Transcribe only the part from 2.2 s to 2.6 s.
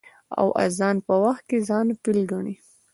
گڼي.